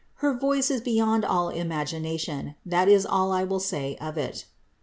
Her 0.15 0.33
voice 0.35 0.71
is 0.71 0.81
beyond 0.81 1.23
all 1.23 1.49
imagination, 1.49 2.47
and 2.63 2.73
that 2.73 2.87
is 2.87 3.05
ill 3.05 3.31
I 3.31 3.43
will 3.43 3.59
say 3.59 3.97
of 3.97 4.17
it." 4.17 4.47